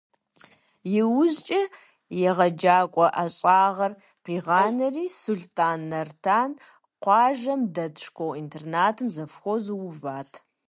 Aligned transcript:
Иужькӏэ 0.97 1.61
егъэджакӏуэ 2.29 3.07
ӏэщӏагъэр 3.13 3.93
къигъанэри, 4.23 5.05
Сулътӏан 5.17 5.79
Нартан 5.89 6.51
къуажэм 7.03 7.61
дэт 7.75 7.95
школ-интернатым 8.05 9.07
завхозу 9.15 9.77
уват. 9.89 10.31